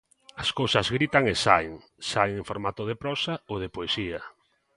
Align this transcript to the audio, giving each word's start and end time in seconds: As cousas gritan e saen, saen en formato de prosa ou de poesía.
As 0.43 0.49
cousas 0.59 0.87
gritan 0.95 1.23
e 1.33 1.35
saen, 1.45 1.73
saen 2.11 2.33
en 2.39 2.45
formato 2.49 2.81
de 2.89 2.95
prosa 3.03 3.33
ou 3.51 3.55
de 3.63 3.69
poesía. 3.75 4.19